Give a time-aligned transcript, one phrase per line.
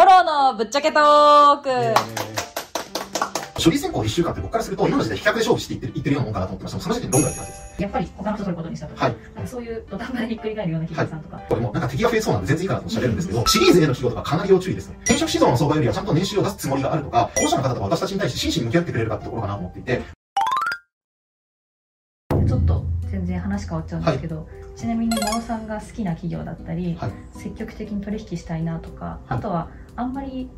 [0.00, 7.82] モローのぶっちゃけトーク、えー、処理選考1週間って僕からすると今の時代比較で勝負していってるいってるようなもんかなと思ってましたその時点でどんぐらいって話です？
[7.82, 14.96] やっぱり他の人取ることにしたとか、はい、なんかそういう土壇場でひっくり返るような企業さんとか、はい、これもなんか敵が増えそうなんで全然いいかなとおっしゃれるんですけど、シリーズ A の企業とかかなり要注意ですね。
[15.04, 20.00] 転職指導の相場よりはちゃんと年収を出すつもりがあるとか、保護者の方とか私たちに対して真摯に向き合ってくれるかってところかなと思っていて、
[23.10, 30.48] 全然話変わっちゃうんですけど、はい、ちなみに野呂さんが好きな企業だったり、はい、積極的に取引したいなとか、あとはあんまり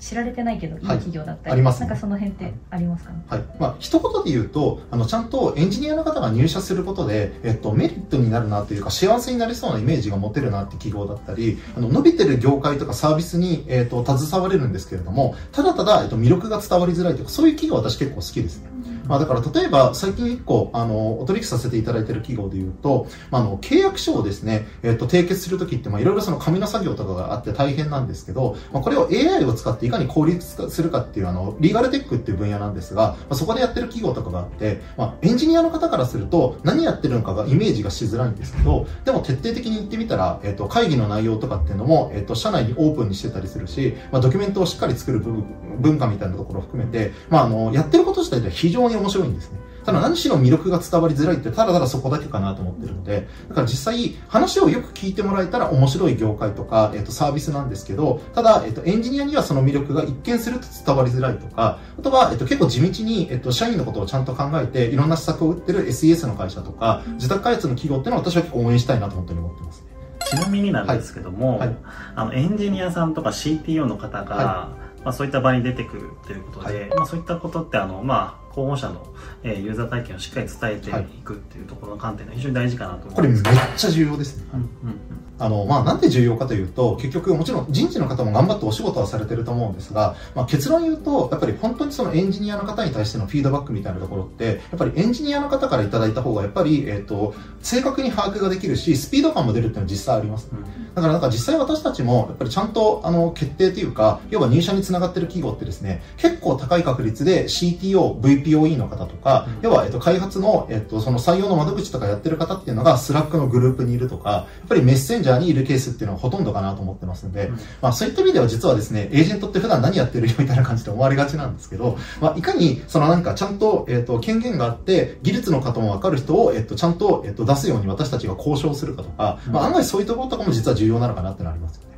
[0.00, 3.12] 知られてないけどいい企業だったり、はい、ね、なんかその辺ってありますか？
[3.12, 18.70] ね、はい、まあ一言で言うとあのちゃんとエンジニアの方が入社することで、えっと、メリットになるなというか幸せになりそうなイメージが持てるなって企業だったりあの伸びてる業界とかサービスに、えっと、携われるんですけれどもただただ、えっと、魅力が伝わりづらいというかそういう企業私結構好きですね、
[19.08, 49.58] まあ、だから例えば最近1個あのお取引させていただいている企業でいうと、まあ、の契約書をですね、えっと、締結するときっていろいろ紙の作業とかがあって大変なんですけど、まあ、これを AI を使っていかに効率化するかっていうあのリーガルテックっていう分野なんですが、まあ、そこでやってる企業とかがあって、まあ、エンジニアの方からすると何やってるのかがイメージがしづらいんですけどでも徹底的に言ってみたら、えっと、会議の内容とかっていうのも、えっと、社内にオープンにしてたりするし、まあ、ドキュメントをしっかり作る文化みたいなところを含めて、まあ、あのやってること自体では非常に面白いんですね。
[49.84, 69.92] ただ何しろ魅力が伝わりづらいってただただそこだけかなと思ってるので、だから実際話をよく聞いてもらえたら面白い業界とか、えっ、と、サービスなんですけど、ただ、えっ、と、エンジニアにはその魅力が一見すると伝わりづらいとか、あとは、えっ、と、結構地道に、えっ、と、社員のことをちゃんと考えて、いろんな施策を打ってる SES の会社とか、自宅開発の企業っていうのは私は結構応援したいなと本当に思ってますね。
[70.32, 71.76] ちなみになんですけども、はいはい、
[72.14, 79.06] あのエンジニアさんとか CTO の方が、はい、まあ、そういった場に出てくるということで、まあ、そういったことってあの、まあ、候補者の、
[79.42, 85.00] えー、ユーザー体験をしっかり伝えていくっていうところの観点が非常に大事かなと思います、これめっちゃ重要ですね、うんうん
[85.42, 100.58] あの、まあ、なんで重要かというと、結局、もちろん人事の方も頑張ってお仕事はされてると思うんですが、まあ、結論言うと、やっぱり本当にそのエンジニアの方に対してのフィードバックみたいなところって、やっぱりエンジニアの方からいただいた方が、やっぱり、えっ、ー、と、正確に把握ができるし、スピード感も出るっていうのは実際あります、ね。
[100.94, 131.88] だからなんか実際私たちも、やっぱりちゃんと、あの、決定というか、要は入社につながってる企業ってですね、結構高い確率で CTO、VPOE の方とか、要は、えっと、開発の、えっと、その採用の窓口とかやってる方っていうのが、 Slack のグループにいるとか、やっぱりメッセンジャーにいるケースっていうのはほとんどかなと思ってますんで、うん、まあそういった意味では実はですね、エージェントって普段何やってるよみたいな感じで思われがちなんですけど、まあいかに、そのなんかちゃんと、えっと、権限があって、技術の方もわかる人を、えっと、ちゃんと、えっと、出すように私たちが交渉するかとか、まあ案外そういうところとかも実は重要なのかなってなりますよね。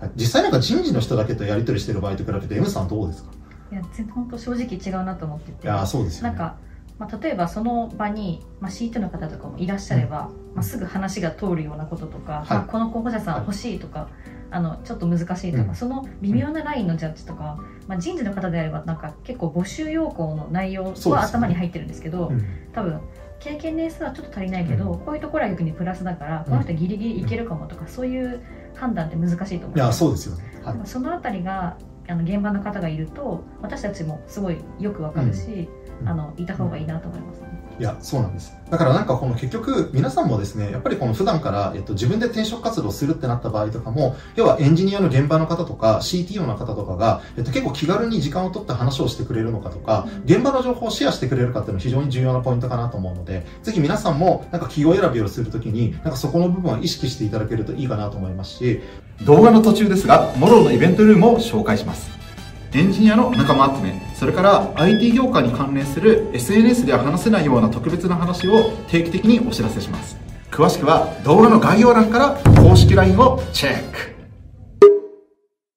[0.00, 3.30] はい、実際なんか人事の人だけとやり取りしてる場合と比べて M さんどうですか？
[3.72, 3.82] いや
[4.14, 5.64] 本当正直違うなと思ってて。
[5.64, 6.56] いやそうですよ、ね、なんか
[6.98, 14.10] まあ、例えばその場に、まあ、CT の方とかもいらっしゃれば、うん、まあ、すぐ話が通るようなこととか、はい、まあ、この候補者さん欲しいとか、はい、
[14.50, 23.00] あのちょっと難しいとか、うん、その微妙なラインのジャッジとか、まあ、人事の方であればなんか結構募集要項の内容は頭に入ってるんですけど、ねうん、多分
[23.38, 28.42] 経験年数はちょっと足りないけど、こういうところは逆にプラスだからこの人ギリギリいけるかもとか、そういう
[28.74, 31.76] 判断って難しいと思ういやそうですよね、はい、そのあたりが
[32.08, 35.68] あの現場の方がいると私たちもすごいよくわかるし、
[36.04, 37.46] あのいた方がいいなと思いますね。
[37.78, 38.56] いや、そうなんです。
[38.70, 58.80] だからなんかこの結局、皆さんもですね、やっぱりこの普段から、えっと、自分で転職活動するってなった場合とかも、要はエンジニアの現場の方とか、CTO の方とかが、えっと、結構気軽に時間を取って話をしてくれるのかとか、現場の情報をシェアしてくれるかっていうのは非常に重要なポイントかなと思うので、ぜひ皆さんも、なんか企業選びをするときに、なんかそこの部分は意識していただけるといいかなと思いますし、
[59.26, 62.10] 動画の途中ですが、モロのイベントルームを紹介します。
[62.72, 70.16] エンジニアの仲間集めそれから IT 業界に関連する SNS では話せないような特別な話を定期的にお知らせします。
[70.50, 74.15] 詳しくは動画の概要欄から公式 LINE をチェック。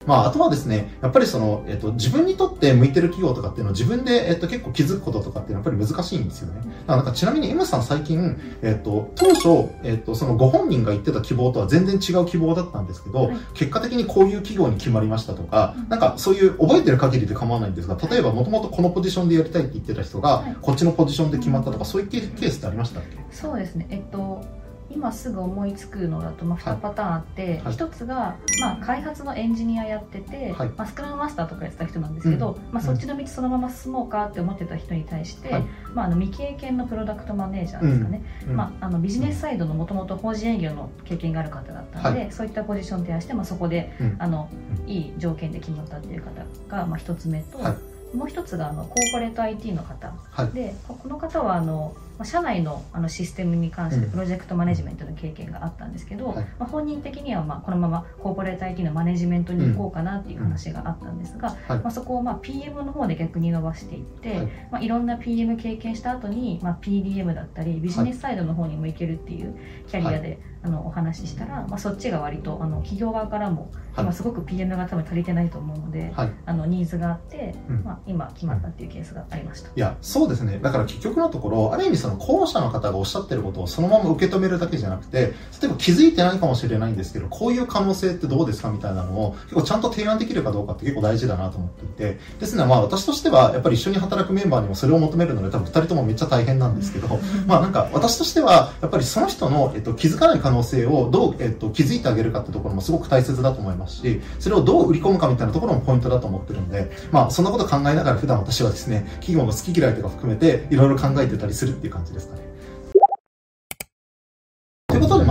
[0.09, 6.61] まあ、あとはですね、やっぱりその、えっと、自分にとって向いてる企業とかっていうのを自分で、えっと、結構気づくこととかっていうのはやっぱり難しいんですよね。
[6.61, 23.17] だからなんかちなみに M さん最近、えっと、当初、えっと、そのご本人が言ってた希望とは全然違う希望だったんですけど、はい、結果的にこういう企業に決まりましたとか、なんかそういう覚えてる限りで構わないんですが、例えばもともとこのポジションでやりたいって言ってた人が、こっちのポジションで決まったとか、そういうケースってありましたっけ？
[23.31, 23.85] そうですね。
[23.91, 24.43] えっと、
[24.91, 35.63] 今すぐ思いつくのだと、まあ、2パターンあって、はい、1つが、まあ、開発のエンジニアやってて、はい、まあ、スクラムマスターとかやってた人なんですけど、うん、まあ、そっちの道そのまま進もうかって思ってた人に対して、はい、
[35.93, 44.49] まあ、あの未経験のプロダクトマネージャーですかね、うん、まあ、あのビジネスサイドのもともと法人営業の経験がある方だったので、そういったポジションを提案して、まあ、そこで、あの
[44.87, 46.31] いい条件で決まったっていう方
[46.67, 50.13] が、まあ、1つ目と、もう1つがあのコーポレート IT の方、
[50.53, 64.45] でこの方はあのまあ、社内のあのシステムに関してプロジェクトマネジメントの経験があったんですけど、うん、まあ、本人的にはまあこのままコーポレート IT のマネジメントに行こうかなっていう話があったんですが、うん、まあ、そこをまあ PM の方で逆に伸ばしていって、はい。
[64.69, 69.57] まあ、いろんな PM 経験した後にまあ PDM だったりビジネスサイドの方にも行けるっていう
[69.87, 79.69] キャリアで、あのお話ししたら、まあ、そっちが割とあの企業側からも、今すごく PM が多分足りてないと思うので、はい、あのニーズがあって、うん、まあ、今決まったっていうケースがありました。
[79.69, 80.59] いやそうですね。
[80.61, 85.31] だから結局のところある意味その候補者の方がおっしゃってることをそのまま受け止めるだけじゃなくて例
[85.65, 112.48] えば気づいてないかもしれないんですけどこういう可能性ってどうですかみたいなのを結構ちゃんと提案できるかどうかって結構大事だなと思っていてですのでまあ私としてはやっぱり一緒に働くメンバーにもそれを求めるので多分2人ともめっちゃ大変なんですけどまあなんか私としてはやっぱりその人の、えっと、気づかない可能性をどうえっと、気づいてあげるかってところもすごく大切だと思いますし、それをどう売り込むかみたいなところもポイントだと思ってるんで、まあ、そんなこと考えながら普段私はですね、企業の好き嫌いとか含めて、いろいろ考えてたりするっていう感感じですかね。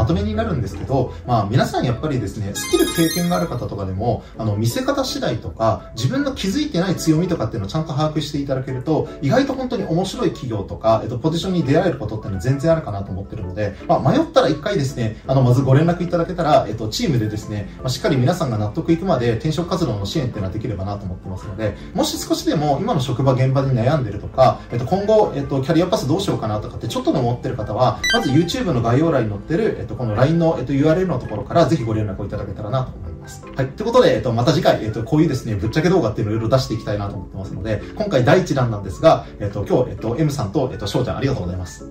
[0.09, 33.45] まとめになるんですけど、まあ皆さんやっぱりですね、スキル経験がある方とかでも、あの、見せ方次第とか、自分の気づいてない強みとかっていうのをちゃんと把握していただけると、意外と本当に面白い企業とか、えっと、ポジションに出会えることっていうのは全然あるかなと思ってるので、まあ迷ったら一回ですね、あの、まずご連絡いただけたら、えっと、チームでですね、まあ、しっかり皆さんが納得いくまで転職活動の支援っていうのはできればなと思ってますので、もし少しでも今の職場現場に悩んでるとか、えっと、今後、えっと、キャリアパスどうしようかなとかってちょっとでも思ってる方は、まず YouTube の概要欄に載ってる、えっと、この LINE の、えっと、URL のところからぜひご連絡をいただけたらなと思います。
[33.45, 33.67] はい。
[33.67, 41.85] ということで、えっと、また次回、えっと、こういうですね、ぶっちゃけ動画っていうのをいろいろ出していきたいなと思ってますので、今回第1弾なんですが、えっと、今日、えっと、M さんと、えっと、翔ちゃんありがとうございます。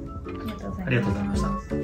[0.86, 1.77] ありがとうございました。